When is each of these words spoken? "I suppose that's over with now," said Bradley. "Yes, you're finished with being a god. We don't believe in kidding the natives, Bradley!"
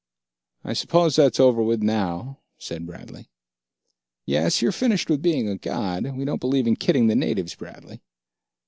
"I 0.63 0.73
suppose 0.73 1.15
that's 1.15 1.39
over 1.39 1.61
with 1.61 1.83
now," 1.83 2.39
said 2.57 2.87
Bradley. 2.87 3.29
"Yes, 4.25 4.59
you're 4.59 4.71
finished 4.71 5.11
with 5.11 5.21
being 5.21 5.47
a 5.47 5.57
god. 5.59 6.07
We 6.17 6.25
don't 6.25 6.41
believe 6.41 6.65
in 6.65 6.75
kidding 6.75 7.05
the 7.05 7.13
natives, 7.13 7.53
Bradley!" 7.53 8.01